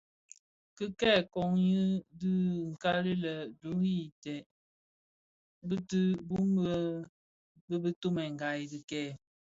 [0.75, 1.81] Ki kè kongi
[2.19, 2.33] dhu
[2.81, 4.41] kali lè duri ideň
[5.67, 6.47] bituu bum
[7.67, 9.09] bō dhubtèngai dikèè.